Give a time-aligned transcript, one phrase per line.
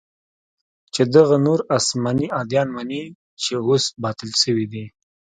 [0.93, 3.03] چې دغه نور اسماني اديان مني
[3.41, 4.85] چې اوس باطل سوي دي.